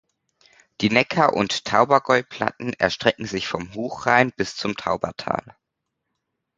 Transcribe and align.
Die 0.81 0.89
Neckar- 0.89 1.33
und 1.35 1.63
Taubergäuplatten 1.65 2.73
erstrecken 2.73 3.27
sich 3.27 3.47
vom 3.47 3.71
Hochrhein 3.75 4.31
bis 4.35 4.55
zum 4.55 4.75
Taubertal. 4.75 5.55